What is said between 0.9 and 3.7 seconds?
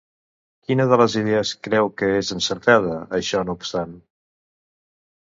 de les idees creu que és encertada, això no